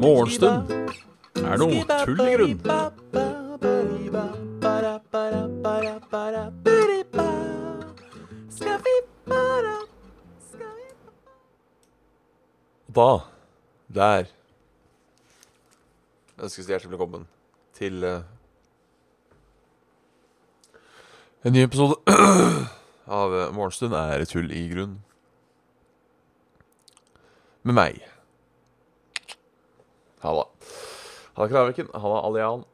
Morgenstund. 0.00 0.70
Er 1.36 1.58
noe 1.60 1.84
tull 2.04 2.20
i 2.24 2.34
grunn. 2.34 2.58
Da, 12.90 13.22
der. 13.94 14.24
Ønskes 16.40 16.66
det 16.66 16.72
hjertelig 16.72 16.90
velkommen 16.90 17.28
til 17.78 18.04
uh, 18.04 18.20
en 21.44 21.52
ny 21.52 21.62
episode 21.68 21.94
av 23.10 23.34
eh, 23.34 23.50
Morgenstund 23.54 23.96
er 23.98 24.24
tull 24.30 24.50
i 24.54 24.64
grunn. 24.70 24.98
Med 27.66 27.76
meg. 27.76 28.00
Halla. 30.24 30.46
Halla 31.36 31.48
Kraviken. 31.50 31.90
Halla 31.92 32.22
Alian. 32.28 32.64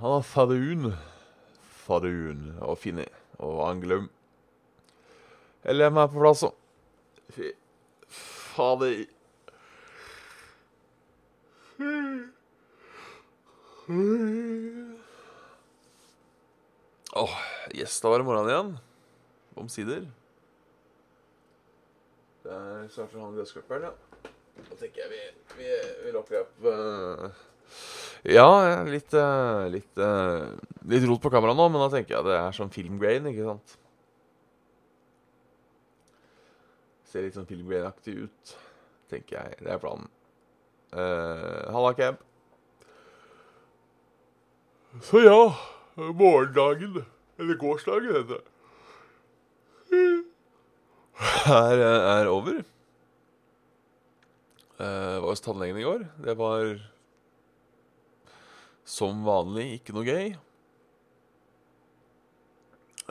Halla 0.00 0.22
Fadun. 0.24 0.94
Fadun 1.84 2.54
og 2.64 2.78
Finni 2.80 3.06
og 3.38 3.60
Anglum. 3.68 4.08
LM 5.68 6.00
er 6.00 6.08
på 6.12 6.20
plass 6.20 6.44
òg. 6.48 6.56
Fy 7.34 7.52
fader. 8.54 9.04
Åh, 17.14 17.36
yes, 17.74 18.00
da 18.00 18.10
var 18.10 18.18
det 18.18 18.26
morgenen 18.26 18.50
igjen. 18.50 18.74
Omsider. 19.60 20.04
Det 22.44 22.52
er 22.52 22.88
snart 22.92 23.12
for 23.12 23.22
han 23.22 23.36
gressklipperen, 23.38 23.86
ja. 23.88 24.30
Da 24.54 24.76
tenker 24.78 25.04
jeg 25.04 25.10
vi, 25.10 25.20
vi, 25.58 25.70
vi 26.04 26.12
lukker 26.14 26.42
opp 26.44 26.66
uh, 26.68 27.24
Ja, 28.28 28.46
litt 28.86 29.14
uh, 29.16 29.64
litt, 29.72 29.96
uh, 29.98 30.52
litt 30.90 31.06
rot 31.08 31.24
på 31.24 31.32
kameraet 31.32 31.58
nå, 31.58 31.70
men 31.72 31.82
da 31.82 31.88
tenker 31.96 32.18
jeg 32.18 32.28
det 32.28 32.36
er 32.36 32.54
sånn 32.54 32.74
filmgrain, 32.74 33.26
ikke 33.32 33.48
sant? 33.48 33.74
Ser 37.10 37.26
litt 37.26 37.38
sånn 37.38 37.48
filmgrain-aktig 37.48 38.16
ut, 38.26 38.54
tenker 39.10 39.38
jeg. 39.38 39.58
Det 39.62 39.70
er 39.70 39.82
planen. 39.82 40.08
Halla, 40.94 41.92
Cab. 41.98 42.18
Så 45.02 45.22
ja, 45.22 45.38
morgendagen, 45.96 47.04
eller 47.38 47.58
gårsdagen, 47.58 48.10
heter 48.14 48.36
det. 48.36 48.53
Er, 51.24 51.80
er 51.80 52.28
over. 52.28 52.62
Jeg 54.78 55.20
var 55.22 55.28
hos 55.30 55.40
tannlegen 55.44 55.78
i 55.80 55.84
går. 55.86 56.02
Det 56.24 56.34
var 56.36 56.74
som 58.84 59.22
vanlig 59.24 59.78
ikke 59.78 59.94
noe 59.96 60.04
gøy. 60.04 60.34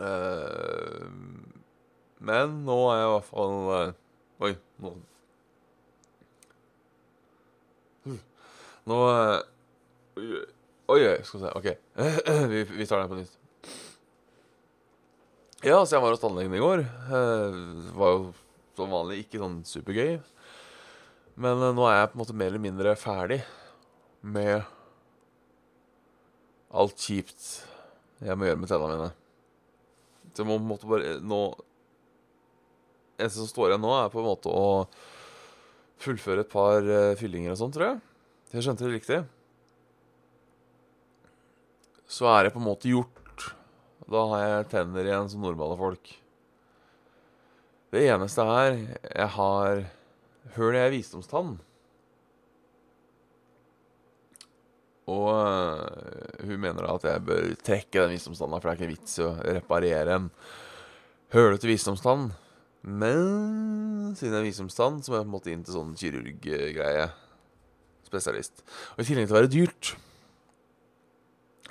Eh, 0.03 1.07
men 2.23 2.53
nå 2.67 2.77
er 2.91 2.99
jeg 2.99 3.07
i 3.07 3.11
hvert 3.11 3.27
fall 3.27 3.57
eh, 3.77 3.91
Oi, 4.41 4.53
nå 4.81 4.93
Nå 8.89 8.97
eh, 9.11 9.35
Oi, 10.93 10.97
oi, 10.97 11.19
skal 11.23 11.39
vi 11.39 11.43
se. 11.45 11.51
OK. 11.59 11.67
vi 12.79 12.87
tar 12.89 13.03
den 13.03 13.11
på 13.13 13.19
nytt. 13.21 13.37
Ja, 15.63 15.77
så 15.87 15.95
jeg 15.95 16.03
var 16.03 16.11
hos 16.11 16.19
tannlegen 16.19 16.55
i 16.57 16.61
går. 16.61 16.81
Eh, 16.83 17.57
Det 17.87 17.95
var 17.95 18.09
jo 18.17 18.23
som 18.75 18.89
vanlig 18.91 19.21
ikke 19.23 19.39
sånn 19.39 19.61
supergøy. 19.67 20.17
Men 21.39 21.61
eh, 21.63 21.75
nå 21.75 21.85
er 21.87 21.99
jeg 22.01 22.09
på 22.11 22.17
en 22.17 22.23
måte 22.23 22.35
mer 22.35 22.51
eller 22.51 22.63
mindre 22.63 22.95
ferdig 22.99 23.39
med 24.23 24.63
alt 26.73 26.97
kjipt 26.97 27.47
jeg 28.23 28.37
må 28.39 28.47
gjøre 28.47 28.59
med 28.59 28.71
tennene 28.71 28.97
mine. 28.97 29.11
Så 30.33 30.41
jeg 30.41 30.49
må 30.49 30.57
på 30.57 30.63
en 30.63 30.71
måte 30.71 30.89
bare 30.89 31.15
nå 31.21 31.39
eneste 33.19 33.39
som 33.43 33.49
står 33.51 33.71
igjen 33.73 33.83
nå, 33.83 33.91
er 33.99 34.11
på 34.13 34.19
en 34.23 34.27
måte 34.27 34.51
å 34.51 34.67
fullføre 36.03 36.43
et 36.43 36.51
par 36.51 36.83
eh, 36.83 37.15
fyllinger 37.19 37.53
og 37.53 37.59
sånn, 37.61 37.73
tror 37.75 37.87
jeg. 37.91 37.99
Jeg 38.53 38.65
skjønte 38.67 38.87
det 38.87 38.95
riktig. 38.97 39.19
Så 42.09 42.27
er 42.29 42.45
det 42.49 42.53
på 42.55 42.59
en 42.61 42.67
måte 42.67 42.91
gjort. 42.91 43.22
Da 44.09 44.23
har 44.33 44.43
jeg 44.43 44.69
tenner 44.73 45.07
igjen 45.07 45.29
som 45.31 45.43
normale 45.43 45.77
folk. 45.79 46.09
Det 47.93 48.07
eneste 48.09 48.43
er 48.49 48.79
Jeg 48.79 49.29
har 49.37 49.83
Høl 50.57 50.75
jeg 50.75 50.91
visdomstann. 50.91 51.53
Og 55.09 55.29
øh, 55.35 56.43
hun 56.47 56.59
mener 56.59 56.83
da 56.83 56.93
at 56.95 57.07
jeg 57.07 57.23
bør 57.27 57.47
trekke 57.63 58.03
den 58.03 58.13
visdomstannen, 58.15 58.59
for 58.59 58.69
det 58.69 58.73
er 58.73 58.79
ikke 58.81 58.91
vits 58.91 59.17
i 59.19 59.25
å 59.25 59.31
reparere 59.57 60.17
en 60.19 60.29
hølete 61.33 61.67
visdomstann. 61.67 62.29
Men 62.83 64.13
siden 64.19 64.35
det 64.35 64.41
er 64.41 64.47
visdomstann, 64.49 65.01
så 65.03 65.11
må 65.11 65.17
jeg 65.17 65.25
på 65.25 65.29
en 65.29 65.35
måte 65.35 65.51
inn 65.53 65.63
til 65.65 65.77
sånn 65.77 65.95
kirurggreie. 65.99 67.09
Spesialist. 68.07 68.63
Og 68.93 69.03
i 69.03 69.07
tillegg 69.07 69.27
til 69.27 69.35
å 69.35 69.39
være 69.39 69.51
dyrt 69.51 69.95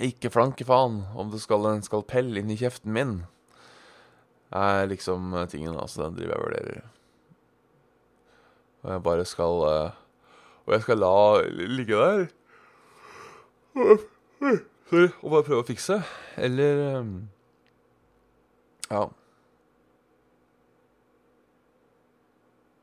Ikke 0.00 0.30
flanke 0.32 0.64
faen 0.64 1.02
om 1.18 1.28
det 1.32 1.42
skal 1.42 1.66
en 1.68 1.84
skalpell 1.84 2.32
inn 2.40 2.50
i 2.50 2.56
kjeften 2.56 2.92
min. 2.94 3.26
er 4.52 4.86
liksom 4.88 5.34
eh, 5.34 5.48
tingen, 5.48 5.76
altså. 5.76 6.08
Den 6.08 6.16
driver 6.16 6.32
jeg 6.32 6.40
og 6.40 6.46
vurderer. 6.46 6.82
Og 8.82 8.90
jeg 8.90 9.02
bare 9.02 9.24
skal 9.24 9.64
øh, 9.68 9.90
Og 10.66 10.72
jeg 10.74 10.82
skal 10.82 10.98
la 10.98 11.42
ligge 11.50 11.96
der. 11.96 12.26
Sorry. 14.88 15.08
Og 15.22 15.30
bare 15.30 15.44
prøve 15.44 15.62
å 15.62 15.66
fikse. 15.66 16.02
Eller 16.36 17.00
um, 17.00 17.28
Ja. 18.90 19.08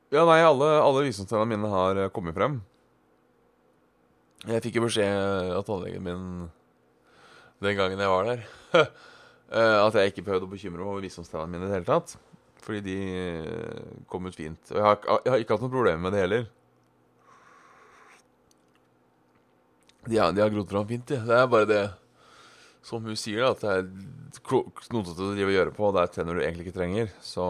Ja, 0.10 0.24
nei, 0.26 0.40
alle, 0.42 0.68
alle 0.82 1.04
visdomstennene 1.06 1.52
mine 1.52 1.70
har 1.70 2.00
eh, 2.02 2.10
kommet 2.10 2.34
frem. 2.34 2.62
Jeg 4.50 4.64
fikk 4.64 4.80
jo 4.80 4.88
beskjed 4.88 5.52
av 5.54 5.68
tannlegen 5.68 6.02
min 6.06 6.24
den 7.64 7.78
gangen 7.78 8.00
jeg 8.00 8.12
var 8.12 8.28
der, 8.30 8.44
eh, 8.80 9.78
at 9.84 9.98
jeg 10.00 10.14
ikke 10.14 10.26
behøvde 10.28 10.48
å 10.48 10.52
bekymre 10.54 10.82
meg 10.82 10.92
over 10.94 11.04
visdomstennene 11.04 11.52
mine 11.52 11.68
i 11.68 11.72
det 11.72 11.80
hele 11.80 11.90
tatt. 11.90 12.16
Fordi 12.64 12.82
de 12.86 12.98
eh, 13.18 13.98
kom 14.12 14.28
ut 14.28 14.36
fint. 14.36 14.72
Og 14.72 14.78
jeg 14.78 14.86
har, 14.86 15.00
jeg 15.26 15.34
har 15.34 15.44
ikke 15.44 15.58
hatt 15.58 15.66
noe 15.66 15.74
problem 15.74 16.06
med 16.06 16.16
det 16.16 16.24
heller. 16.24 16.48
De 20.10 20.18
har, 20.18 20.32
de 20.34 20.42
har 20.44 20.54
grodd 20.54 20.72
fram 20.72 20.88
fint, 20.90 21.08
de. 21.12 21.20
Det 21.28 21.36
er 21.36 21.50
bare 21.52 21.68
det 21.70 21.82
Som 22.86 23.04
hun 23.04 23.18
sier, 23.20 23.44
at 23.44 23.60
det 23.60 23.74
er 23.76 23.90
knotete 24.48 25.20
å 25.20 25.34
drive 25.34 25.52
og 25.52 25.58
gjøre 25.58 25.76
på. 25.76 25.92
Det 25.94 26.02
er 26.02 26.14
tenner 26.16 26.38
du 26.38 26.44
egentlig 26.46 26.70
ikke 26.70 26.80
trenger. 26.80 27.12
Så 27.22 27.50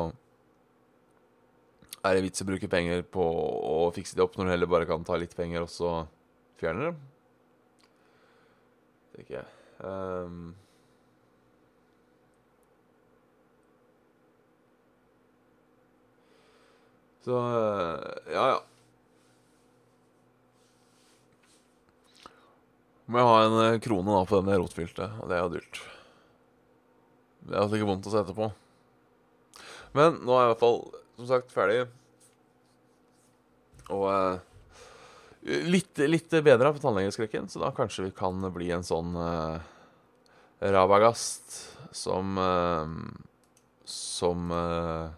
er 2.03 2.16
det 2.16 2.24
vits 2.26 2.41
å 2.41 2.47
bruke 2.47 2.72
penger 2.72 3.03
på 3.14 3.24
å 3.70 3.91
fikse 3.96 4.18
de 4.18 4.24
opp 4.24 4.38
når 4.40 4.47
du 4.47 4.53
heller 4.56 4.72
bare 4.72 4.88
kan 4.90 5.06
ta 5.06 5.20
litt 5.20 5.36
penger 5.38 5.68
og 5.68 5.72
så 5.72 5.94
fjerne 6.59 6.90
dem? 6.90 7.00
Jeg. 9.28 9.46
Ehm. 9.84 10.56
så 17.29 17.38
eh, 17.38 18.34
ja, 18.34 18.46
ja. 18.56 18.59
Må 23.09 23.19
jeg 23.19 23.28
ha 23.28 23.38
en 23.44 23.58
eh, 23.66 23.79
krone 23.84 24.13
da 24.13 24.25
på 24.25 24.40
denne 24.40 24.58
rotfylte, 24.62 25.09
og 25.19 25.29
det 25.29 25.38
er 25.38 25.44
jo 25.44 25.53
dyrt. 25.58 25.82
Det 27.46 27.55
er 27.55 27.64
altså 27.64 27.78
ikke 27.78 27.90
vondt 27.90 28.09
å 28.09 28.14
sette 28.14 28.35
på. 28.38 28.49
Men 29.97 30.20
nå 30.22 30.35
er 30.35 30.44
jeg 30.44 30.49
i 30.49 30.52
hvert 30.53 30.64
fall, 30.64 30.79
som 31.17 31.29
sagt, 31.29 31.53
ferdig. 31.53 31.84
Og 33.90 34.05
eh, 34.14 34.48
litt, 35.41 35.97
litt 35.97 36.30
bedre 36.44 36.74
på 36.74 36.82
tannlegeskrekken, 36.84 37.47
så 37.50 37.62
da 37.64 37.72
kanskje 37.76 38.09
vi 38.09 38.16
kan 38.16 38.41
bli 38.53 38.70
en 38.76 38.86
sånn 38.86 39.16
uh, 39.16 39.59
rabagast 40.59 41.78
som 41.96 42.38
uh, 42.38 42.88
Som 43.90 44.52
uh, 44.53 45.09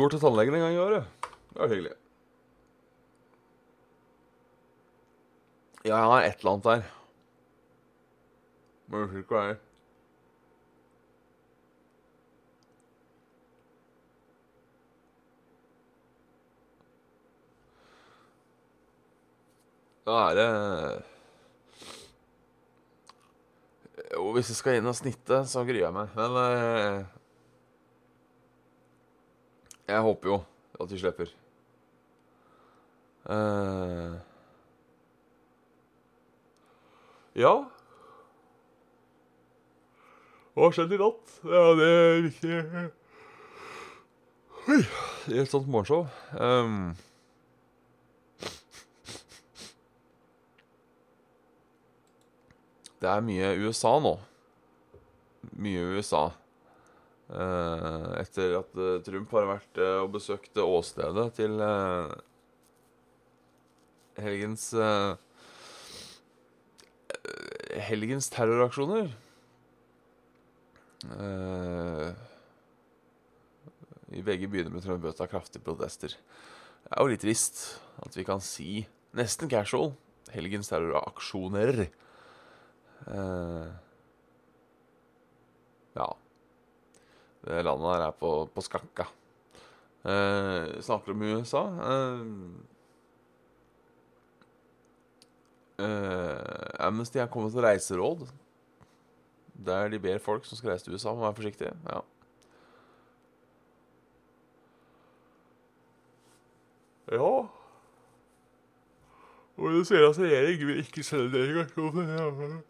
Går 0.00 0.10
til 0.10 0.22
tannlegen 0.22 0.56
en 0.56 0.64
gang 0.64 0.74
i 0.74 0.80
året. 0.80 1.26
Det 1.52 1.60
er 1.60 1.70
hyggelig. 1.70 1.96
Ja, 5.84 5.94
jeg 5.94 6.08
har 6.10 6.22
et 6.24 6.40
eller 6.40 6.52
annet 6.52 6.68
der. 6.70 6.86
Men 8.88 9.04
jeg 9.04 9.10
husker 9.10 9.22
ikke 9.24 9.36
hva 9.36 9.42
det 9.44 9.52
er. 9.52 9.60
Da 20.10 20.16
er 20.30 20.34
det 20.34 20.50
Jo, 24.10 24.32
hvis 24.34 24.48
jeg 24.50 24.58
skal 24.58 24.78
inn 24.80 24.90
og 24.90 24.96
snitte, 24.98 25.36
så 25.46 25.62
gruer 25.62 25.84
jeg 25.84 25.94
meg. 25.94 26.08
Men 26.16 26.38
eh, 26.40 27.04
Jeg 29.86 30.02
håper 30.02 30.32
jo 30.32 30.38
at 30.80 30.90
de 30.90 30.98
slipper. 30.98 31.30
Eh, 33.30 34.14
ja. 37.38 37.52
Hva 40.56 40.66
har 40.66 40.74
skjedd 40.74 40.96
i 40.96 40.98
natt? 41.04 41.36
Ja, 41.44 41.62
det 41.78 41.90
er 41.92 42.26
ikke 42.32 42.56
Oi. 44.70 44.80
Er 45.30 45.44
et 45.44 45.52
sånt 45.52 45.70
morgenshow. 45.70 46.08
Um, 46.34 46.96
det 53.00 53.08
er 53.08 53.24
mye 53.24 53.54
USA 53.64 53.94
nå. 54.02 54.14
Mye 55.56 55.84
USA. 55.96 56.26
Eh, 57.30 58.06
etter 58.18 58.56
at 58.58 58.74
eh, 58.74 58.96
Trump 59.06 59.30
har 59.36 59.46
vært 59.46 59.78
eh, 59.78 59.98
og 60.02 60.10
besøkt 60.16 60.58
åstedet 60.58 61.28
til 61.38 61.60
helgens 64.20 64.72
Helgens 67.80 68.26
terroraksjoner. 68.34 69.12
I 74.10 74.24
begge 74.26 74.48
byene 74.50 74.72
ble 74.74 74.82
Trump 74.82 75.04
bøta 75.04 75.28
kraftige 75.30 75.64
protester. 75.64 76.12
Det 76.12 76.90
er 76.90 77.00
jo 77.00 77.12
litt 77.12 77.22
trist 77.22 77.62
at 78.02 78.18
vi 78.18 78.26
kan 78.26 78.42
si, 78.44 78.82
nesten 79.16 79.48
casual, 79.52 79.94
helgens 80.34 80.72
terroraksjoner. 80.72 81.86
Eh, 83.06 83.68
ja. 85.96 86.08
Det 87.40 87.62
landet 87.64 87.94
her 87.94 88.04
er 88.08 88.18
på, 88.20 88.32
på 88.52 88.64
skakka. 88.64 89.06
Eh, 90.04 90.80
snakker 90.84 91.12
om 91.12 91.22
USA. 91.22 91.62
Eh, 91.92 92.26
eh, 95.84 96.86
Amnesty 96.86 97.20
er 97.20 97.30
kommet 97.32 97.52
til 97.56 97.64
reiseråd. 97.64 98.26
Der 99.60 99.88
de 99.92 100.00
ber 100.00 100.20
folk 100.24 100.44
som 100.48 100.56
skal 100.56 100.74
reise 100.74 100.84
til 100.88 100.96
USA, 100.96 101.12
om 101.12 101.20
å 101.20 101.28
være 101.28 101.40
forsiktige. 101.40 101.76
Ja. 101.88 102.02
Ja 107.10 107.59
Og 109.60 109.74
det 109.76 109.84
sier 109.88 110.06
at 110.08 110.16
regjeringen 110.16 110.70
vil 110.70 110.80
ikke 110.80 111.04
selge 111.04 111.34
delegasjonen. 111.34 112.60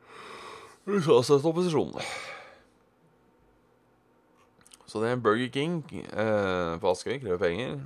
USA-støttet 0.90 1.46
opposisjonen. 1.52 2.02
Så 4.90 4.98
det 4.98 5.12
er 5.12 5.20
Burger 5.22 5.50
King 5.54 5.84
eh, 5.94 6.72
på 6.82 6.90
Askøy 6.90 7.20
krever 7.22 7.38
penger. 7.38 7.76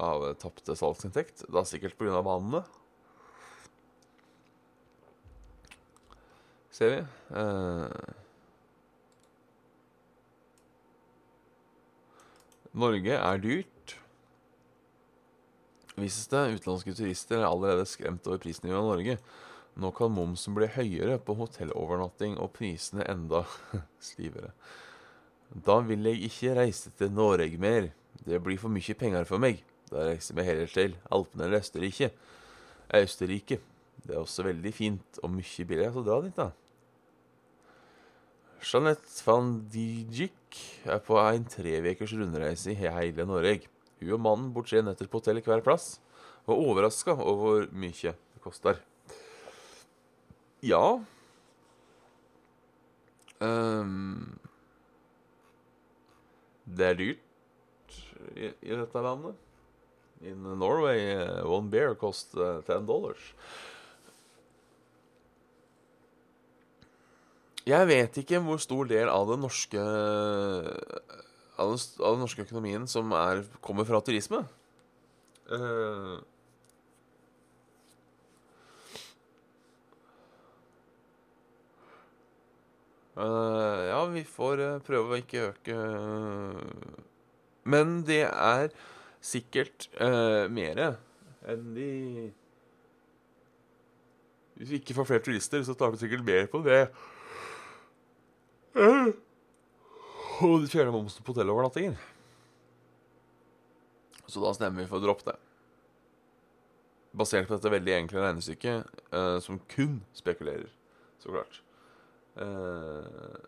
Av 0.00 0.24
tapte 0.40 0.72
salgsinntekt. 0.80 1.44
Da 1.52 1.60
sikkert 1.68 1.98
pga. 2.00 2.22
vanene. 2.24 2.62
Ser 6.72 6.94
vi. 6.94 7.02
Eh, 7.36 8.16
Norge 12.72 13.12
er 13.18 13.44
dyrt. 13.44 13.69
Vises 16.00 16.28
det 16.32 16.42
utenlandske 16.56 16.94
turister 16.96 17.40
er 17.40 17.48
allerede 17.48 17.86
skremt 17.88 18.26
over 18.28 18.40
prisnivået 18.42 18.80
i 18.80 18.88
Norge. 18.88 19.16
Nå 19.80 19.90
kan 19.96 20.12
momsen 20.12 20.56
bli 20.56 20.68
høyere 20.74 21.18
på 21.22 21.36
hotellovernatting 21.38 22.36
og 22.42 22.52
prisene 22.56 23.06
enda 23.08 23.44
stivere. 24.10 24.52
Da 25.50 25.80
vil 25.82 26.06
jeg 26.06 26.30
ikke 26.30 26.54
reise 26.58 26.92
til 26.98 27.12
Norge 27.14 27.58
mer. 27.58 27.90
Det 28.26 28.40
blir 28.42 28.58
for 28.60 28.72
mye 28.72 28.96
penger 28.98 29.26
for 29.28 29.42
meg. 29.42 29.62
Da 29.90 30.06
reiser 30.06 30.36
vi 30.38 30.46
heller 30.46 30.70
til 30.70 30.96
Alpene 31.10 31.46
eller 31.46 31.62
Østerrike. 31.62 32.10
Østerrike. 32.94 33.60
Det 34.00 34.14
er 34.14 34.22
også 34.22 34.46
veldig 34.46 34.72
fint 34.74 35.20
og 35.22 35.32
mye 35.34 35.66
billigere, 35.66 35.92
så 35.94 36.04
dra 36.06 36.20
dit, 36.24 36.36
da. 36.36 36.50
Jeanette 38.60 39.24
van 39.24 39.52
Dijik 39.72 40.58
er 40.84 41.00
på 41.04 41.16
en 41.20 41.46
tre 41.48 41.78
ukers 41.80 42.12
rundreise 42.12 42.72
i 42.74 42.78
hele 42.78 43.26
Norge. 43.28 43.68
Hun 44.00 44.16
og 44.16 44.22
mannen 44.24 44.52
bort 44.54 44.70
tre 44.70 44.80
netter 44.84 45.08
på 45.10 45.20
hotell 45.20 45.42
hver 45.44 45.62
plass, 45.64 45.98
var 46.46 46.56
er 46.56 46.68
overraska 46.70 47.14
over 47.16 47.40
hvor 47.40 47.66
mye 47.76 48.14
det 48.14 48.42
koster. 48.44 48.80
Ja 50.64 51.00
um, 53.40 54.38
Det 56.64 56.86
er 56.86 56.98
dyrt 56.98 57.96
i, 58.36 58.50
i 58.50 58.76
dette 58.76 59.04
landet. 59.04 59.38
In 60.20 60.44
Norway, 60.60 61.14
uh, 61.16 61.48
one 61.48 61.72
beer 61.72 61.96
cost 61.96 62.36
ten 62.36 62.84
10 62.84 62.88
dollars. 62.88 63.32
Jeg 67.68 67.88
vet 67.88 68.16
ikke 68.22 68.40
hvor 68.44 68.60
stor 68.60 68.88
del 68.88 69.08
av 69.12 69.28
det 69.28 69.36
norske 69.40 69.82
Av 71.60 71.74
den, 71.74 71.80
av 72.00 72.16
den 72.16 72.24
norske 72.24 72.44
økonomien 72.46 72.86
som 72.88 73.12
er, 73.16 73.44
kommer 73.64 73.88
fra 73.88 74.00
turisme. 74.04 74.44
Uh, 75.50 76.20
ja, 83.90 84.06
vi 84.06 84.22
får 84.24 84.60
eh, 84.64 84.76
prøve 84.86 85.12
å 85.12 85.18
ikke 85.18 85.48
øke 85.50 85.78
Men 87.68 87.98
det 88.06 88.22
er 88.30 88.70
sikkert 89.20 89.88
uh, 89.98 90.46
mere 90.48 90.94
enn 91.50 91.74
de 91.74 91.88
Hvis 94.54 94.70
vi 94.70 94.78
ikke 94.78 94.96
får 94.96 95.10
flere 95.10 95.26
turister, 95.26 95.66
så 95.66 95.74
tar 95.74 95.92
vi 95.92 96.00
sikkert 96.00 96.24
mer 96.24 96.46
på 96.52 96.62
det. 96.64 96.84
Og 100.46 100.62
de 100.62 100.70
fjerner 100.70 100.94
momsen 100.94 101.24
på 101.24 101.34
hotellovernattinger. 101.34 101.98
Så 104.30 104.40
da 104.40 104.52
stemmer 104.54 104.84
vi 104.84 104.88
for 104.88 105.00
å 105.00 105.04
droppe 105.04 105.26
det. 105.26 105.36
Basert 107.20 107.48
på 107.48 107.56
dette 107.56 107.72
veldig 107.72 107.96
enkle 107.96 108.22
regnestykket, 108.22 109.00
eh, 109.10 109.36
som 109.42 109.58
kun 109.72 109.98
spekulerer, 110.14 110.70
så 111.18 111.32
klart. 111.34 111.58
Eh, 112.38 113.40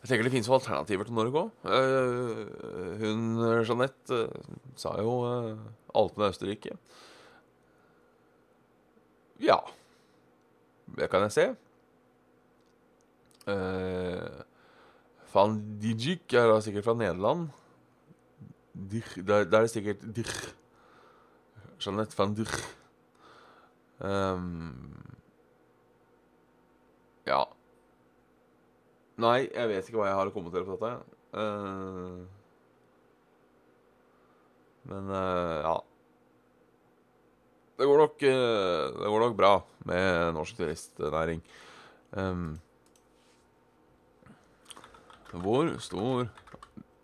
jeg 0.00 0.08
tenker 0.08 0.24
det 0.24 0.32
finnes 0.32 0.48
jo 0.48 0.56
alternativer 0.56 1.04
til 1.06 1.18
Norge 1.20 1.44
òg. 1.44 1.50
hun 3.04 3.22
Jeanette 3.68 4.24
eh, 4.24 4.52
sa 4.74 4.96
jo 4.98 5.18
uh, 5.28 5.60
Alpene 5.92 6.30
og 6.30 6.32
Østerrike. 6.32 6.78
Ja. 9.42 9.58
Det 10.96 11.08
kan 11.10 11.26
jeg 11.26 11.32
se. 11.34 11.46
Uh, 13.48 14.42
Van 15.32 15.56
Dijik 15.82 16.34
er 16.36 16.46
da 16.52 16.60
sikkert 16.62 16.86
fra 16.86 16.94
Nederland. 16.94 17.48
Dich, 18.72 19.14
der, 19.16 19.44
da 19.44 19.56
er 19.56 19.66
det 19.66 19.70
sikkert 19.70 20.04
Dich. 20.16 20.54
Jeanette 21.82 22.18
van 22.18 22.36
Dich. 22.36 22.54
Um, 23.98 24.94
ja. 27.26 27.42
Nei, 29.16 29.48
jeg 29.54 29.68
vet 29.68 29.88
ikke 29.88 30.00
hva 30.00 30.08
jeg 30.10 30.18
har 30.18 30.30
å 30.30 30.34
kommentere 30.34 30.66
på 30.66 30.78
dette. 30.78 31.18
Uh, 31.32 32.22
men 34.90 35.10
uh, 35.10 35.58
ja. 35.62 35.76
Det 37.82 37.86
går 37.90 37.98
nok 37.98 38.22
uh, 38.22 39.00
Det 39.02 39.08
går 39.10 39.20
nok 39.20 39.36
bra 39.36 39.52
med 39.84 40.34
norsk 40.36 40.56
turistnæring. 40.56 41.40
Um, 42.12 42.60
hvor 45.32 45.72
stor 45.82 46.28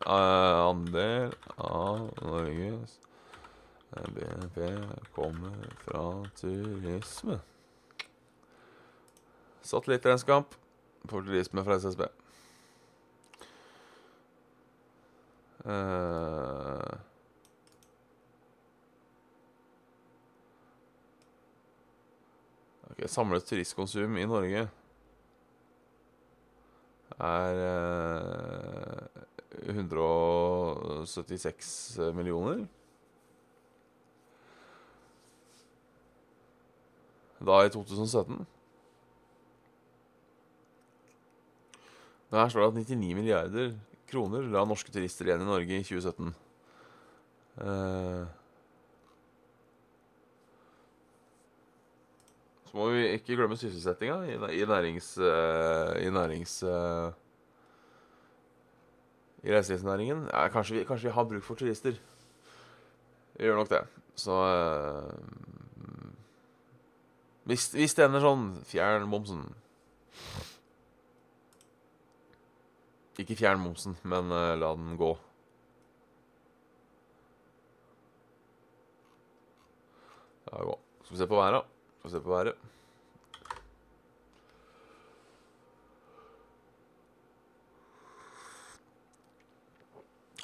andel 0.06 1.34
av 1.56 2.12
Norges 2.22 3.00
BNP 3.90 4.60
kommer 5.16 5.66
fra 5.82 6.04
turisme? 6.38 7.40
Satellittregnskap 9.62 10.54
for 11.10 11.26
turisme 11.26 11.64
fra 11.66 11.80
SSB. 11.82 12.06
Uh, 15.66 16.94
Samlet 23.06 23.46
turistkonsum 23.46 24.16
i 24.18 24.26
Norge 24.26 24.64
er 27.18 27.60
eh, 27.62 29.08
176 29.70 31.98
millioner. 32.14 32.66
Da 37.38 37.64
i 37.64 37.70
2017. 37.70 38.46
Men 42.28 42.40
her 42.40 42.48
står 42.50 42.60
det 42.60 42.68
at 42.68 42.74
99 42.90 43.14
milliarder 43.16 43.72
kroner 44.10 44.42
la 44.50 44.64
norske 44.66 44.92
turister 44.92 45.24
igjen 45.28 45.42
i 45.44 45.48
Norge 45.48 45.78
i 45.78 45.84
2017. 45.86 46.34
Eh, 47.62 48.22
så 52.68 52.76
må 52.76 52.90
vi 52.92 53.06
ikke 53.16 53.36
glemme 53.38 53.56
sysselsettinga 53.56 54.18
i, 54.52 54.64
nærings... 54.68 55.14
eh, 55.16 55.94
I 56.04 56.10
nærings... 56.12 56.58
eh, 56.62 57.12
I 59.46 59.54
reiselivsnæringen. 59.54 60.26
Ja, 60.28 60.48
kanskje, 60.52 60.84
kanskje 60.84 61.08
vi 61.08 61.14
har 61.14 61.24
bruk 61.24 61.46
for 61.46 61.56
turister. 61.56 61.96
Vi 63.38 63.46
gjør 63.46 63.56
nok 63.62 63.70
det. 63.70 63.80
Så 64.18 64.34
eh, 64.34 65.12
hvis, 67.48 67.70
hvis 67.72 67.94
det 67.96 68.04
ender 68.04 68.20
sånn, 68.20 68.44
fjern 68.68 69.08
momsen. 69.08 69.46
Ikke 73.18 73.38
fjern 73.38 73.62
momsen, 73.62 73.96
men 74.04 74.28
uh, 74.28 74.52
la 74.54 74.74
den 74.76 74.98
gå. 75.00 75.08
La 80.50 80.60
den 80.60 80.68
gå. 80.68 80.76
Skal 81.06 81.16
vi 81.16 81.22
se 81.22 81.30
på 81.30 81.40
været, 81.40 81.77
Skal 82.08 82.20
se 82.20 82.24
på 82.24 82.30
været. 82.32 82.54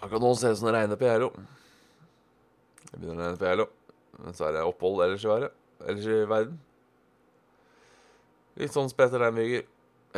Akkurat 0.03 0.21
nå 0.21 0.35
ser 0.37 0.53
det 0.53 0.59
ut 0.59 0.61
som 0.61 0.69
det 0.69 0.75
regner 0.77 1.01
på 1.01 1.09
Geilo. 1.09 1.31
Det 2.91 2.99
begynner 2.99 3.17
å 3.17 3.25
regne 3.25 3.41
på 3.41 3.49
Geilo. 3.49 3.67
Men 4.19 4.37
så 4.37 4.51
er 4.51 4.59
det 4.59 4.67
opphold 4.69 5.07
ellers 5.07 5.25
i 5.25 5.33
været. 5.33 5.57
Ellers 5.89 6.11
i 6.13 6.21
verden. 6.35 6.61
Litt 8.61 8.77
sånn 8.77 8.93
spredte 8.93 9.23
regnbyger 9.23 9.65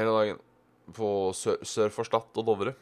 hele 0.01 0.19
dagen. 0.19 0.45
På 0.99 1.31
sør, 1.31 1.63
sør 1.63 1.95
for 1.95 2.11
Stad 2.11 2.43
og 2.43 2.51
Dovre. 2.51 2.75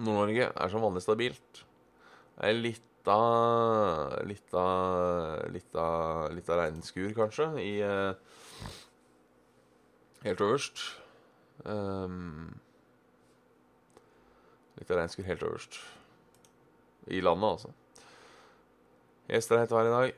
Nord-Norge 0.00 0.48
er 0.48 0.72
som 0.72 0.88
vanlig 0.88 1.04
stabilt. 1.04 1.64
Det 2.36 2.48
er 2.48 2.56
litt 2.56 2.95
av 3.12 4.14
Litt 4.28 4.54
av 4.54 5.46
Litt 5.54 5.74
av, 5.74 6.32
litt 6.34 6.50
av 6.50 6.60
regnskur, 6.62 7.14
kanskje, 7.16 7.48
i 7.62 7.72
uh, 7.82 8.14
Helt 10.26 10.40
øverst. 10.42 10.80
Um, 11.62 12.56
litt 14.80 14.90
av 14.90 14.98
regnskur 14.98 15.26
helt 15.28 15.44
øverst. 15.46 15.78
I 17.06 17.20
landet, 17.22 17.50
altså. 17.52 17.70
Gjester 19.30 19.60
heter 19.60 19.78
hett 19.78 19.90
i 19.90 19.94
dag. 19.94 20.16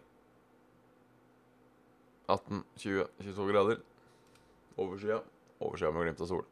18, 2.29 2.65
20, 2.77 3.07
22 3.25 3.49
grader. 3.53 3.83
Overskya. 4.77 5.21
Overskya 5.61 5.93
med 5.93 6.07
glimt 6.07 6.21
av 6.25 6.31
sol. 6.31 6.45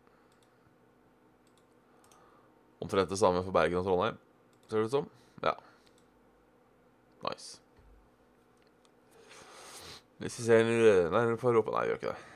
Omtrent 2.80 3.10
det 3.10 3.18
samme 3.20 3.42
for 3.44 3.56
Bergen 3.56 3.80
og 3.80 3.88
Trondheim, 3.88 4.16
ser 4.68 4.82
det 4.82 4.88
ut 4.88 4.94
som. 4.94 5.08
Ja. 5.44 5.54
Nice. 7.26 7.60
Hvis 10.18 10.38
vi 10.38 10.44
ser 10.46 10.64
nærmere 11.10 11.36
på 11.36 11.50
Europa 11.50 11.74
Nei, 11.74 11.84
vi 11.84 11.92
gjør 11.92 12.00
ikke 12.00 12.14
det. 12.14 12.32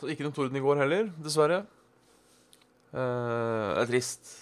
Så 0.00 0.08
ikke 0.10 0.24
noen 0.26 0.34
torden 0.34 0.58
i 0.58 0.64
går 0.64 0.80
heller, 0.82 1.10
dessverre. 1.22 1.60
Eh, 2.90 2.98
det 2.98 3.84
er 3.84 3.90
trist. 3.92 4.32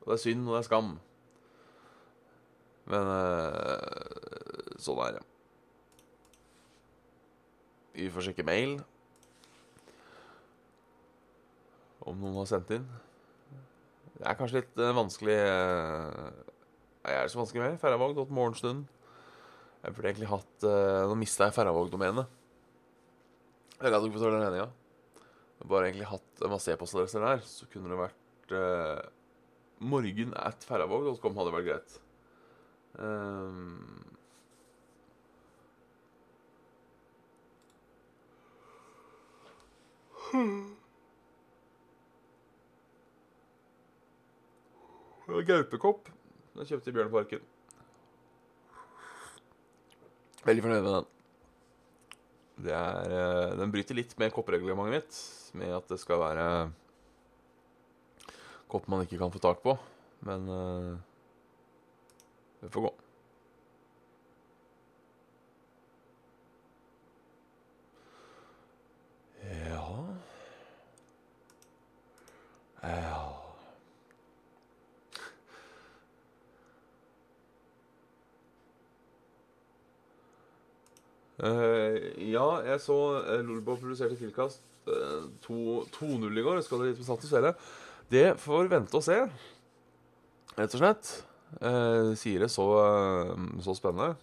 Og 0.00 0.14
det 0.14 0.16
er 0.16 0.22
synd, 0.22 0.46
og 0.48 0.54
det 0.54 0.60
er 0.62 0.68
skam. 0.70 0.94
Men 2.88 3.10
eh, 3.18 4.78
sånn 4.80 5.02
er 5.04 5.18
det. 5.18 5.26
Vi 7.98 8.08
får 8.14 8.30
sjekke 8.30 8.48
mail. 8.48 8.78
Om 12.08 12.20
noen 12.22 12.38
har 12.40 12.48
sendt 12.48 12.72
inn. 12.76 12.86
Det 14.16 14.26
er 14.28 14.36
kanskje 14.38 14.60
litt 14.62 14.80
eh, 14.80 14.96
vanskelig 14.96 15.36
Jeg 15.36 16.48
Nei, 17.00 17.14
er 17.14 17.22
det 17.24 17.32
så 17.32 17.40
vanskelig 17.40 17.62
med 17.64 17.78
ferravåg.morgenstund. 17.80 18.82
Jeg 19.80 19.94
burde 19.96 20.10
egentlig 20.10 20.28
hatt 20.28 20.66
eh, 20.68 21.06
Nå 21.08 21.16
mista 21.16 21.48
jeg 21.48 21.56
ferravåg-domenet. 21.56 22.36
Jeg 23.80 23.94
gadd 23.94 24.04
ikke 24.04 24.18
betale 24.18 24.42
regninga. 24.42 24.68
Bare 25.70 25.88
egentlig 25.88 26.08
hatt 26.08 26.44
masse 26.52 26.72
e-postadresser 26.72 27.24
der, 27.24 27.40
så 27.48 27.68
kunne 27.72 27.88
det 27.92 28.00
vært 28.00 28.54
eh, 28.56 29.00
morgen 29.80 30.36
at 30.36 30.64
ferravåg.com 30.68 31.40
hadde 31.40 31.56
vært 31.56 31.68
greit. 31.68 31.98
Um, 33.00 34.10
Gaupekopp. 45.46 46.10
Den 46.56 46.68
kjøpte 46.68 46.90
i 46.90 46.94
Bjørneparken. 46.96 47.42
Veldig 50.46 50.64
fornøyd 50.64 50.84
med 50.84 50.94
den. 50.96 51.08
Det 52.66 52.74
er, 52.76 53.14
eh, 53.16 53.56
den 53.56 53.72
bryter 53.72 53.96
litt 53.96 54.16
med 54.20 54.32
koppreglementet 54.34 54.92
mitt, 54.92 55.20
med 55.56 55.76
at 55.78 55.88
det 55.88 56.00
skal 56.02 56.20
være 56.20 56.46
kopp 58.70 58.88
man 58.90 59.06
ikke 59.06 59.18
kan 59.18 59.32
få 59.32 59.40
tak 59.42 59.62
på. 59.64 59.78
Men 60.26 60.46
det 62.60 62.72
får 62.72 62.84
gå. 62.88 62.99
Uh, 81.40 81.96
ja, 82.28 82.44
jeg 82.66 82.82
så 82.84 82.96
uh, 83.24 83.38
Lolbo 83.40 83.72
produserte 83.80 84.18
tilkast 84.18 84.60
uh, 84.90 85.24
2-0 85.46 86.26
i 86.36 86.42
går. 86.44 86.58
Jeg 86.58 86.66
skal 86.66 86.82
dit 86.84 86.98
på 86.98 87.06
Status 87.06 87.32
Felle. 87.32 87.54
Det 88.12 88.34
får 88.42 88.68
vente 88.68 88.98
og 88.98 89.04
se, 89.06 89.16
rett 90.58 90.74
og 90.76 90.82
slett. 90.82 91.12
Uh, 91.62 92.12
sier 92.18 92.44
det 92.44 92.50
så, 92.52 92.66
så 93.64 93.74
spennende. 93.78 94.18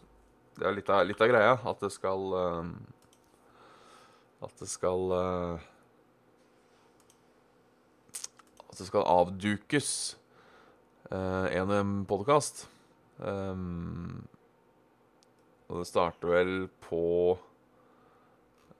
Det 0.57 0.67
er 0.67 0.77
litt 0.77 0.91
av, 0.93 1.01
litt 1.09 1.21
av 1.21 1.31
greia 1.31 1.57
at 1.69 1.81
det 1.83 1.91
skal 1.93 2.21
At 4.41 4.53
det 4.62 4.69
skal 4.69 5.12
At 8.65 8.77
det 8.77 8.88
skal 8.88 9.09
avdukes 9.09 9.91
en 11.12 12.05
podkast. 12.09 12.65
Um, 13.17 14.27
og 15.67 15.81
det 15.81 15.88
starter 15.89 16.31
vel 16.31 16.53
på 16.88 17.38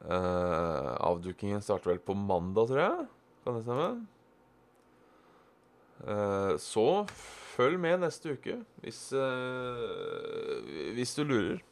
uh, 0.08 0.94
Avdukingen 1.04 1.64
starter 1.64 1.92
vel 1.94 2.00
på 2.04 2.16
mandag, 2.16 2.70
tror 2.70 2.82
jeg. 2.84 3.08
Kan 3.44 3.58
det 3.58 3.64
stemme? 3.66 3.90
Uh, 5.98 6.54
så 6.62 6.88
følg 7.58 7.80
med 7.82 8.04
neste 8.06 8.36
uke 8.38 8.60
hvis, 8.84 9.02
uh, 9.18 10.64
hvis 10.96 11.16
du 11.18 11.24
lurer. 11.26 11.64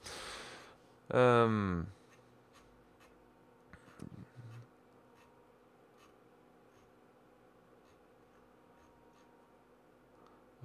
Um, 1.14 1.86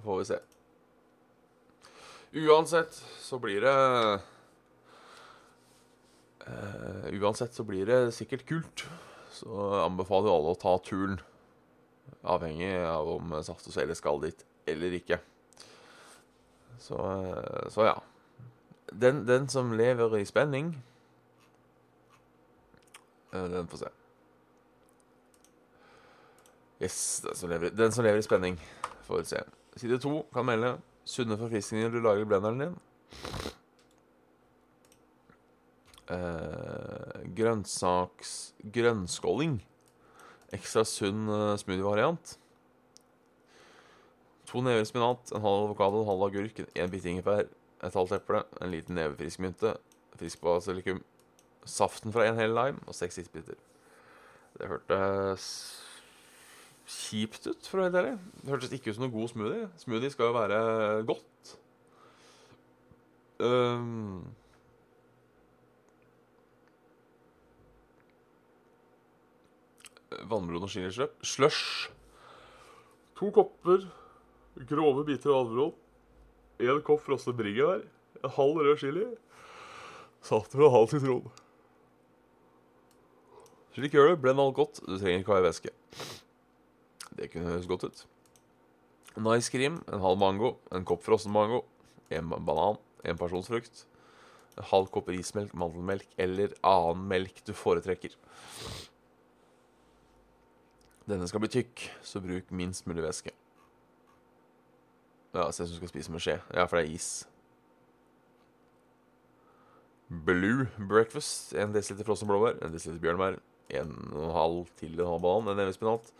får 0.01 0.17
vi 0.17 0.25
se. 0.25 0.39
Uansett 2.31 2.93
så 3.19 3.39
blir 3.39 3.61
det 3.61 3.77
Uh, 6.47 7.09
uansett 7.21 7.53
så 7.53 7.63
blir 7.63 7.85
det 7.85 7.99
sikkert 8.15 8.45
kult. 8.49 8.85
Så 9.31 9.49
anbefaler 9.81 10.33
alle 10.33 10.53
å 10.53 10.59
ta 10.59 10.77
turen. 10.83 11.19
Avhengig 12.27 12.73
av 12.85 13.07
om 13.07 13.35
Saft 13.45 13.69
og 13.69 13.75
Svele 13.75 13.95
skal 13.97 14.21
dit 14.23 14.45
eller 14.69 14.93
ikke. 14.97 15.19
Så, 16.81 16.97
uh, 16.97 17.67
så 17.73 17.91
ja. 17.91 17.97
Den, 18.91 19.23
den, 19.27 19.47
som 19.49 19.71
lever 19.77 20.17
i 20.17 20.25
spenning, 20.27 20.73
uh, 23.33 23.47
den 23.53 23.69
får 23.71 23.85
se. 23.85 23.91
Yes, 26.81 27.21
den 27.23 27.35
som, 27.37 27.49
lever, 27.49 27.69
den 27.77 27.91
som 27.91 28.03
lever 28.03 28.19
i 28.19 28.25
spenning, 28.25 28.57
får 29.07 29.23
se. 29.29 29.43
Side 29.77 30.01
to 30.01 30.23
kan 30.33 30.45
melde 30.45 30.75
sunne 31.05 31.37
forfriskninger 31.37 31.93
du 31.93 32.01
lager 32.01 32.25
i 32.25 32.27
blenderen 32.27 32.59
din. 32.59 32.75
Eh, 36.11 37.25
grønnsaks... 37.37 38.35
Grønnskåling. 38.75 39.59
Ekstra 40.55 40.83
sunn 40.87 41.29
eh, 41.31 41.55
smoothie-variant. 41.61 42.35
To 44.51 44.61
never 44.61 44.83
spinat, 44.83 45.31
en 45.31 45.45
halv 45.45 45.67
avokado, 45.69 46.01
en 46.01 46.09
halv 46.09 46.27
agurk, 46.27 46.57
en 46.75 46.91
bit 46.91 47.05
ingefær, 47.07 47.47
et 47.81 47.95
halvt 47.95 48.17
eple, 48.17 48.41
en 48.59 48.73
liten 48.73 48.97
neve 48.99 49.15
frisk 49.15 49.39
mynte, 49.39 49.77
frisk 50.19 50.41
basilikum, 50.43 50.99
saften 51.63 52.11
fra 52.11 52.25
en 52.27 52.39
hel 52.39 52.51
lime 52.57 52.83
og 52.83 52.97
seks 52.97 53.21
isbiter. 53.21 53.55
Det 54.59 54.67
hørtes 54.67 55.45
kjipt 56.91 57.47
ut, 57.47 57.63
for 57.63 57.79
å 57.79 57.85
være 57.85 57.91
helt 57.91 58.01
ærlig. 58.01 58.35
Det 58.41 58.51
hørtes 58.51 58.75
ikke 58.75 58.91
ut 58.91 58.97
som 58.97 59.05
noen 59.05 59.15
god 59.15 59.31
smoothie. 59.31 59.69
Smoothie 59.79 60.11
skal 60.11 60.29
jo 60.29 60.35
være 60.35 60.59
godt. 61.07 61.55
Um, 63.41 64.27
Vannmelon 70.29 70.67
og 70.67 70.71
chilislush. 70.73 71.13
Slush. 71.25 71.89
To 73.19 73.31
kopper 73.33 73.87
grove 74.69 75.05
biter 75.07 75.31
av 75.33 75.45
alveroll. 75.45 75.73
En 76.61 76.81
kopp 76.85 77.03
frosne 77.05 77.33
bringebær. 77.37 77.85
En 78.21 78.35
halv 78.37 78.61
rød 78.61 78.77
chili. 78.81 79.05
Salt 80.21 80.53
og 80.57 80.67
en 80.67 80.75
halv 80.75 80.91
sitron. 80.91 81.31
Slik 83.75 83.95
gjør 83.95 84.13
du. 84.13 84.21
Blend 84.21 84.41
alt 84.43 84.57
godt. 84.57 84.81
Du 84.85 84.97
trenger 84.97 85.23
ikke 85.23 85.33
ha 85.33 85.41
i 85.41 85.47
væske. 85.47 85.73
Det 87.17 87.31
kunne 87.31 87.49
høres 87.49 87.69
godt 87.69 87.87
ut. 87.89 88.03
Nice 89.19 89.51
cream, 89.51 89.81
en 89.91 89.99
halv 89.99 90.19
mango, 90.21 90.53
en 90.71 90.85
kopp 90.87 91.01
frossen 91.03 91.33
mango, 91.35 91.65
en 92.15 92.29
banan, 92.31 92.77
en 93.03 93.17
pasjonsfrukt, 93.19 93.81
en 94.55 94.67
halv 94.69 94.87
kopp 94.93 95.09
rismelk, 95.11 95.51
mandelmelk 95.51 96.07
eller 96.21 96.53
annen 96.63 97.03
melk 97.09 97.41
du 97.43 97.51
foretrekker. 97.51 98.15
Denne 101.11 101.27
skal 101.27 101.43
bli 101.43 101.51
tykk, 101.51 101.81
så 102.07 102.21
bruk 102.23 102.51
minst 102.55 102.85
mulig 102.87 103.03
væske. 103.03 103.33
Ja, 105.35 105.49
se 105.51 105.65
som 105.65 105.73
du 105.73 105.79
skal 105.79 105.91
spise 105.91 106.11
med 106.11 106.23
skje. 106.23 106.37
Ja, 106.55 106.63
for 106.67 106.79
det 106.79 106.85
er 106.85 106.95
is. 106.95 107.09
Blue 110.11 110.67
breakfast. 110.75 111.51
1 111.55 111.75
dl 111.75 112.03
frossen 112.03 112.27
blåbær, 112.27 112.61
1 112.63 112.75
dl 112.75 112.99
bjørnbær, 113.03 113.39
1,5 113.71 114.71
til 114.79 114.99
en 114.99 115.07
halv 115.07 115.21
banan, 115.23 115.51
en 115.51 115.59
nevespinat, 115.59 116.13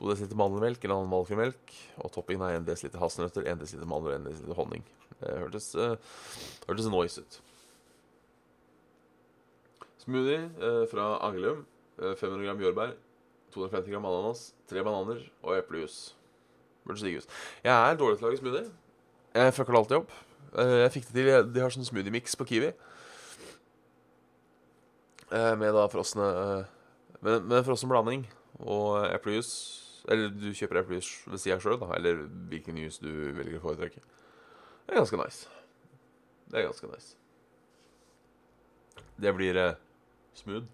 2 0.00 0.12
dl 0.12 0.36
mandelmelk 0.40 0.84
eller 0.84 0.96
annen 0.96 1.12
valgfrimelk, 1.12 1.74
og 2.00 2.12
toppingen 2.12 2.44
er 2.48 2.60
1 2.60 2.68
dl 2.68 3.00
hasselnøtter, 3.00 3.48
1 3.48 3.64
dl 3.64 3.88
mandler 3.88 4.16
og 4.16 4.30
1 4.32 4.44
dl 4.44 4.56
honning. 4.56 4.84
Det 5.20 5.36
hørtes, 5.40 5.70
uh, 5.76 5.96
hørtes 6.68 6.88
noise 6.92 7.24
ut. 7.24 7.40
Smoothie 10.00 10.44
uh, 10.60 10.84
fra 10.92 11.14
Angelum. 11.24 11.64
Uh, 11.96 12.12
500 12.12 12.44
gram 12.44 12.60
jordbær, 12.60 12.96
250 13.54 13.92
gram 13.92 14.06
ananas, 14.08 14.50
tre 14.68 14.82
bananer 14.84 15.22
og 15.42 15.56
eplejus. 15.58 16.14
Jeg 16.86 17.72
er 17.72 17.96
dårlig 17.98 18.18
til 18.18 18.26
å 18.26 18.30
lage 18.30 18.38
smoothie. 18.40 18.68
Jeg 19.36 19.54
fucker 19.56 19.74
det 19.74 19.80
alltid 19.80 19.96
opp. 19.98 20.12
Jeg 20.56 20.92
fikk 20.94 21.08
det 21.08 21.14
til 21.16 21.48
De 21.52 21.62
har 21.64 21.74
sånn 21.74 21.88
smoothie-mix 21.88 22.38
på 22.38 22.46
Kiwi. 22.46 22.70
Med 25.32 25.74
da 25.74 25.88
frosne 25.90 26.28
Med, 27.24 27.42
med 27.42 27.64
frossen 27.66 27.90
blanding 27.90 28.22
og 28.60 29.08
eplejus. 29.10 29.50
Eller 30.06 30.30
du 30.30 30.52
kjøper 30.54 30.84
eplejus 30.84 31.08
ved 31.26 31.42
sida 31.42 31.58
sjøl, 31.58 31.80
da. 31.80 31.90
Eller 31.96 32.22
hvilken 32.50 32.78
jus 32.78 33.00
du 33.02 33.10
velger 33.34 33.58
å 33.58 33.64
foretrekke. 33.64 34.02
Det 34.86 34.94
er 34.94 35.00
ganske 35.00 35.18
nice. 35.18 35.48
Det 36.46 36.60
er 36.60 36.68
ganske 36.68 36.90
nice. 36.92 37.16
Det 39.18 39.32
blir 39.34 39.58
eh, 39.58 39.78
smooth. 40.38 40.68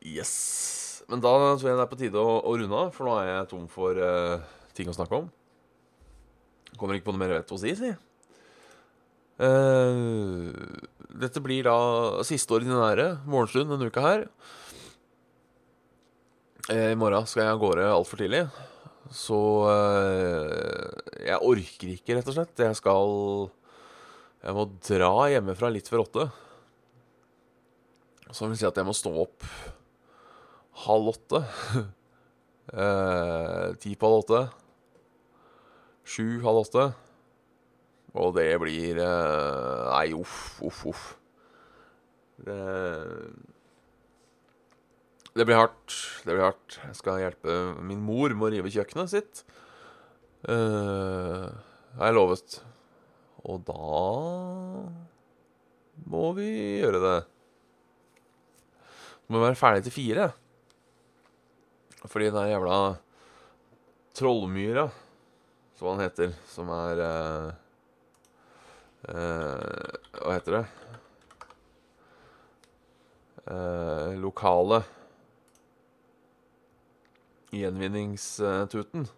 Yes. 0.00 1.02
Men 1.10 1.20
da 1.20 1.32
tror 1.58 1.66
jeg 1.66 1.76
det 1.76 1.84
er 1.84 1.90
på 1.90 1.98
tide 2.00 2.22
å, 2.22 2.38
å 2.46 2.54
runde 2.56 2.76
av, 2.76 2.92
for 2.94 3.08
nå 3.08 3.16
er 3.20 3.28
jeg 3.28 3.50
tom 3.50 3.66
for 3.70 3.98
uh, 3.98 4.40
ting 4.76 4.88
å 4.88 4.94
snakke 4.96 5.18
om. 5.18 5.26
Kommer 6.78 6.96
ikke 6.96 7.10
på 7.10 7.14
noe 7.16 7.22
mer 7.24 7.34
vett 7.34 7.52
å 7.52 7.58
si, 7.60 7.74
si. 7.76 7.90
Uh, 9.40 10.52
dette 11.20 11.42
blir 11.42 11.66
da 11.66 11.76
siste 12.28 12.54
ordinære 12.56 13.08
morgenstund 13.28 13.72
denne 13.72 13.90
uka 13.90 14.04
her. 14.04 14.26
Uh, 16.70 16.92
I 16.92 16.98
morgen 17.00 17.26
skal 17.28 17.44
jeg 17.44 17.56
av 17.56 17.62
gårde 17.64 17.88
altfor 17.90 18.22
tidlig. 18.22 18.44
Så 19.10 19.34
jeg 21.26 21.42
orker 21.42 21.88
ikke, 21.96 22.14
rett 22.14 22.28
og 22.30 22.36
slett. 22.36 22.60
Jeg 22.62 22.76
skal 22.78 23.08
Jeg 24.44 24.54
må 24.54 24.66
dra 24.86 25.10
hjemmefra 25.32 25.72
litt 25.74 25.90
før 25.90 26.04
åtte. 26.04 26.28
Som 28.30 28.52
vil 28.52 28.60
si 28.60 28.68
at 28.68 28.78
jeg 28.78 28.86
må 28.86 28.94
stå 28.94 29.10
opp 29.24 29.48
halv 30.86 31.12
åtte. 31.12 31.42
eh, 32.72 33.68
ti 33.82 33.94
på 33.96 34.10
halv 34.10 34.24
åtte. 34.24 34.42
Sju 36.10 36.40
halv 36.44 36.64
åtte. 36.64 36.88
Og 38.18 38.34
det 38.34 38.48
blir 38.62 38.98
eh, 38.98 39.86
Nei, 39.90 40.10
uff, 40.16 40.58
uff, 40.66 40.84
uff. 40.90 41.06
Det 42.40 42.58
Det 45.36 45.46
blir 45.46 45.60
hardt. 45.60 45.94
Det 46.24 46.34
blir 46.34 46.48
hardt. 46.48 46.80
Jeg 46.88 46.96
skal 46.98 47.20
hjelpe 47.22 47.60
min 47.86 48.02
mor 48.02 48.34
med 48.34 48.48
å 48.48 48.52
rive 48.56 48.72
kjøkkenet 48.74 49.12
sitt. 49.12 49.44
Eh, 50.48 51.46
jeg 52.00 52.16
lovet. 52.16 52.60
Og 53.46 53.62
da 53.64 53.84
må 56.10 56.32
vi 56.36 56.50
gjøre 56.80 57.00
det. 57.04 57.18
Må 59.30 59.44
være 59.44 59.58
ferdig 59.58 59.86
til 59.86 59.94
fire. 59.94 60.30
Fordi 62.08 62.30
den 62.32 62.48
jævla 62.48 62.96
trollmyra, 64.16 64.90
som 65.76 65.88
han 65.88 66.00
heter, 66.00 66.32
som 66.48 66.70
er 66.72 67.00
uh, 67.04 67.50
uh, 69.08 69.90
Hva 70.20 70.32
heter 70.36 70.56
det? 70.56 70.64
Uh, 73.50 74.16
lokale 74.20 74.82
gjenvinningstuten 77.50 79.08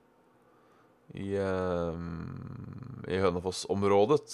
i, 1.12 1.36
i 1.36 3.18
Hønefoss-området. 3.20 4.28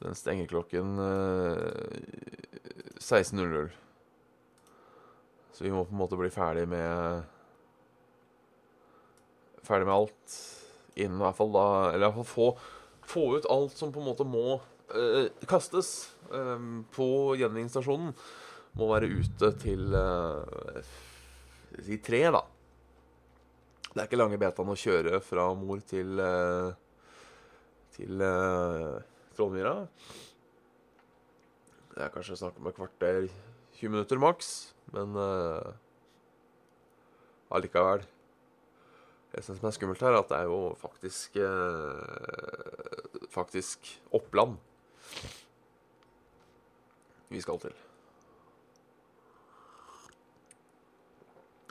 Den 0.00 0.16
stenger 0.16 0.48
klokken 0.48 0.96
16.00. 2.96 3.68
Så 5.52 5.66
vi 5.66 5.74
må 5.74 5.84
på 5.84 5.92
en 5.92 6.00
måte 6.00 6.16
bli 6.16 6.32
ferdig 6.32 6.64
med 6.72 7.28
Ferdig 9.64 9.88
med 9.88 9.96
alt 9.96 10.38
innen 10.94 11.18
i 11.18 11.24
hvert 11.24 11.38
fall 11.38 11.52
da 11.54 11.66
Eller 11.90 12.04
i 12.04 12.06
hvert 12.08 12.20
fall 12.20 12.30
få, 12.30 12.48
få 13.08 13.24
ut 13.38 13.50
alt 13.50 13.76
som 13.78 13.92
på 13.94 14.02
en 14.02 14.08
måte 14.10 14.26
må 14.28 14.58
uh, 14.94 15.26
kastes 15.50 16.10
um, 16.30 16.84
på 16.94 17.06
gjenvinningsstasjonen. 17.40 18.14
Må 18.78 18.90
være 18.90 19.10
ute 19.20 19.52
til 19.62 19.94
uh, 19.94 20.80
si 21.84 21.98
tre, 22.02 22.24
da. 22.34 22.42
Det 23.94 24.00
er 24.00 24.08
ikke 24.08 24.18
lange 24.18 24.40
betaen 24.40 24.72
å 24.72 24.78
kjøre 24.78 25.20
fra 25.22 25.48
mor 25.58 25.82
til 25.86 26.18
uh, 26.18 26.72
til 27.94 28.22
uh, 28.24 28.98
Trollmyra. 29.36 29.76
Det 31.94 32.02
er 32.02 32.10
kanskje 32.10 32.40
snakk 32.40 32.58
om 32.58 32.70
et 32.70 32.78
kvarter, 32.78 33.28
20 33.78 33.94
minutter 33.94 34.18
maks. 34.18 34.50
Men 34.94 35.14
uh, 39.34 39.40
allikevel. 39.40 39.50
Det 39.50 39.60
som 39.60 39.68
er 39.68 39.74
skummelt 39.74 40.02
her, 40.02 40.14
er 40.14 40.22
at 40.22 40.30
det 40.30 40.38
er 40.38 40.44
jo 40.50 40.76
faktisk 40.80 41.36
eh, 41.36 43.28
Faktisk 43.34 44.00
Oppland 44.12 44.56
vi 47.34 47.40
skal 47.42 47.58
til. 47.58 47.72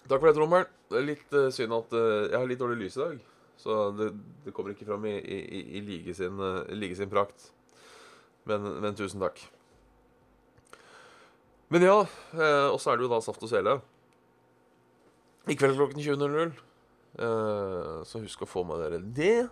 Takk 0.04 0.19
for 0.19 0.28
det, 0.28 0.36
trommelen. 0.36 0.67
Det 0.91 0.97
er 0.99 1.06
litt 1.08 1.36
uh, 1.38 1.47
synd 1.56 1.71
at 1.78 1.93
jeg 1.95 2.36
har 2.36 2.49
litt 2.49 2.60
dårlig 2.60 2.82
lys 2.82 2.97
i 2.97 3.04
dag. 3.04 3.21
Så 3.63 3.78
det, 3.95 4.10
det 4.43 4.52
kommer 4.52 4.73
ikke 4.73 4.89
fram 4.89 5.06
i, 5.08 5.15
i, 5.15 5.62
i 5.78 5.84
like, 5.88 6.13
sin, 6.17 6.41
like 6.76 6.97
sin 6.99 7.12
prakt. 7.12 7.54
Men, 8.43 8.65
men 8.84 8.97
tusen 8.97 9.23
takk. 9.23 9.39
Men 11.73 11.82
ja, 11.88 11.95
eh, 12.38 12.67
og 12.69 12.78
så 12.82 12.91
er 12.91 12.99
det 12.99 13.08
jo 13.08 13.10
da 13.10 13.17
Saft 13.23 13.41
og 13.41 13.49
Sele. 13.49 13.80
I 15.49 15.56
kveld 15.58 15.80
klokken 15.80 16.04
20.00. 16.04 16.52
Eh, 17.13 18.02
så 18.10 18.21
husk 18.23 18.41
å 18.41 18.49
få 18.49 18.63
med 18.65 18.82
dere 18.82 18.99
det. 19.13 19.45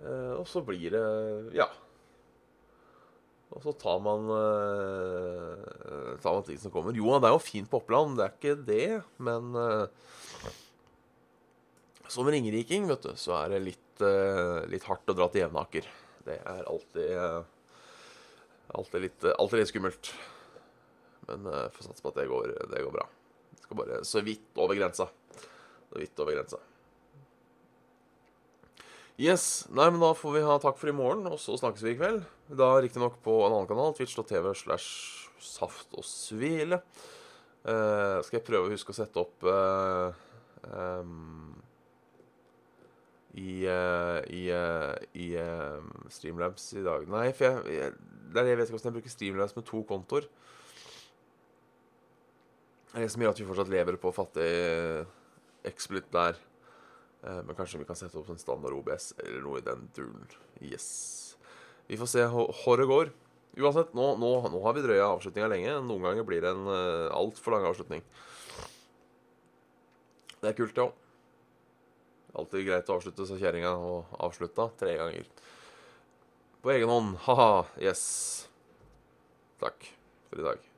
Eh, 0.00 0.34
og 0.38 0.46
så 0.48 0.62
blir 0.64 0.94
det 0.94 1.04
Ja. 1.56 1.68
Og 3.50 3.64
så 3.64 3.72
tar 3.74 3.98
man 3.98 4.28
eh, 4.30 6.16
Tar 6.22 6.36
man 6.36 6.44
ting 6.46 6.58
som 6.58 6.70
kommer. 6.72 6.96
Jo, 6.96 7.18
det 7.18 7.28
er 7.28 7.34
jo 7.34 7.42
fint 7.42 7.68
på 7.68 7.80
Oppland, 7.82 8.16
det 8.16 8.24
er 8.24 8.36
ikke 8.36 8.64
det, 8.64 9.02
men 9.18 9.52
Som 12.10 12.26
ringeriking, 12.26 12.88
vet 12.88 13.02
du, 13.02 13.12
så 13.14 13.36
er 13.44 13.52
det 13.52 13.60
litt, 13.62 14.02
litt 14.70 14.86
hardt 14.88 15.10
å 15.12 15.14
dra 15.14 15.28
til 15.30 15.44
Jevnaker. 15.44 15.86
Det 16.26 16.40
er 16.42 16.64
alltid 16.66 17.12
alltid, 18.70 19.00
litt, 19.04 19.24
alltid 19.30 19.60
litt 19.60 19.70
skummelt. 19.70 20.10
Men 21.28 21.46
få 21.70 21.84
satse 21.86 22.02
på 22.02 22.10
at 22.10 22.18
det 22.18 22.26
går, 22.26 22.50
det 22.72 22.82
går 22.82 22.96
bra. 22.96 23.06
Skal 23.62 23.78
bare 23.78 24.00
så 24.02 24.24
vidt 24.26 24.58
over 24.58 24.74
grensa. 24.74 25.06
Så 25.90 25.98
vidt 25.98 26.22
over 26.22 26.36
grensa. 26.36 26.60
Yes. 29.20 29.66
Nei, 29.68 29.90
men 29.90 30.00
da 30.00 30.14
får 30.16 30.32
vi 30.32 30.44
ha 30.46 30.56
takk 30.62 30.78
for 30.80 30.88
i 30.88 30.96
morgen, 30.96 31.26
og 31.28 31.36
så 31.42 31.58
snakkes 31.60 31.82
vi 31.84 31.92
i 31.92 31.98
kveld. 31.98 32.22
Da 32.56 32.70
riktignok 32.80 33.18
på 33.24 33.34
en 33.44 33.52
annen 33.52 33.68
kanal, 33.68 33.92
twitch.tv 33.98 34.54
slash 34.56 35.28
saft 35.44 35.92
og 35.98 36.06
svile. 36.06 36.80
Uh, 37.60 38.22
skal 38.24 38.38
jeg 38.38 38.46
prøve 38.46 38.70
å 38.70 38.72
huske 38.72 38.94
å 38.94 38.96
sette 38.96 39.20
opp 39.20 39.44
uh, 39.44 40.16
um, 40.72 41.50
i, 43.36 43.66
uh, 43.68 44.22
i, 44.32 44.46
i 45.12 45.26
Streamlabs 46.08 46.64
i 46.80 46.84
dag 46.86 47.04
Nei, 47.12 47.26
for 47.36 47.44
jeg, 47.44 47.74
jeg, 47.76 47.98
det 48.32 48.40
er 48.40 48.48
det 48.48 48.54
jeg 48.54 48.60
vet 48.62 48.70
ikke 48.70 48.78
hvordan 48.78 48.88
jeg 48.88 48.96
bruker 48.96 49.12
Streamlabs 49.12 49.58
med 49.58 49.68
to 49.68 49.82
kontoer. 49.90 50.30
Det 52.88 52.96
er 52.96 53.04
det 53.04 53.12
som 53.12 53.26
gjør 53.26 53.36
at 53.36 53.42
vi 53.42 53.50
fortsatt 53.52 53.74
lever 53.76 54.00
på 54.00 54.16
fattig 54.16 54.50
explit 55.68 56.08
der. 56.14 56.38
Men 57.20 57.52
kanskje 57.52 57.82
vi 57.82 57.84
kan 57.84 57.98
sette 57.98 58.16
opp 58.16 58.30
en 58.32 58.40
standard 58.40 58.72
OBS 58.78 59.10
eller 59.20 59.42
noe 59.44 59.58
i 59.60 59.64
den 59.66 59.82
duren. 59.92 60.30
Yes. 60.64 60.86
Vi 61.90 61.98
får 62.00 62.08
se 62.08 62.24
hvor 62.30 62.80
det 62.80 62.86
går. 62.88 63.10
Uansett, 63.58 63.92
nå, 63.98 64.12
nå, 64.22 64.30
nå 64.52 64.60
har 64.62 64.76
vi 64.76 64.84
drøya 64.84 65.08
avslutninga 65.10 65.50
lenge. 65.50 65.74
Noen 65.82 66.06
ganger 66.06 66.26
blir 66.26 66.44
det 66.44 66.52
en 66.54 66.68
uh, 66.70 67.10
altfor 67.16 67.56
lang 67.56 67.66
avslutning. 67.66 68.04
Det 70.40 70.52
er 70.52 70.56
kult, 70.56 70.78
ja. 70.78 70.86
òg. 70.86 70.96
Alltid 72.40 72.68
greit 72.68 72.88
å 72.88 72.96
avslutte 73.00 73.26
så 73.26 73.38
kjerringa 73.40 73.74
og 73.74 74.14
avslutta 74.22 74.70
tre 74.78 74.94
ganger. 75.02 75.26
På 76.62 76.70
egen 76.76 76.92
hånd. 76.92 77.18
Ha-ha. 77.26 77.52
Yes. 77.82 78.04
Takk 79.60 79.90
for 80.30 80.38
i 80.38 80.52
dag. 80.52 80.69